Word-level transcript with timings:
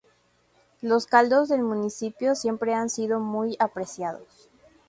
Los 0.81 1.05
caldos 1.05 1.47
del 1.47 1.61
municipio 1.61 2.33
siempre 2.33 2.73
han 2.73 2.89
sido 2.89 3.19
muy 3.19 3.55
apreciados. 3.59 4.49